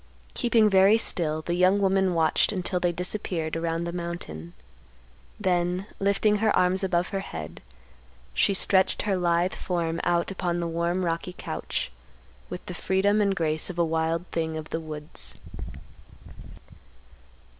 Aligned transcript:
Keeping 0.33 0.67
very 0.67 0.97
still 0.97 1.43
the 1.43 1.53
young 1.53 1.77
woman 1.79 2.15
watched 2.15 2.51
until 2.51 2.79
they 2.79 2.91
disappeared 2.91 3.55
around 3.55 3.83
the 3.83 3.91
mountain. 3.91 4.53
Then, 5.39 5.85
lifting 5.99 6.37
her 6.37 6.55
arms 6.57 6.83
above 6.83 7.09
her 7.09 7.19
head, 7.19 7.61
she 8.33 8.55
stretched 8.55 9.03
her 9.03 9.15
lithe 9.15 9.53
form 9.53 10.01
out 10.03 10.31
upon 10.31 10.59
the 10.59 10.65
warm 10.65 11.05
rocky 11.05 11.33
couch 11.33 11.91
with 12.49 12.65
the 12.65 12.73
freedom 12.73 13.21
and 13.21 13.35
grace 13.35 13.69
of 13.69 13.77
a 13.77 13.85
wild 13.85 14.25
thing 14.31 14.57
of 14.57 14.71
the 14.71 14.79
woods. 14.79 15.35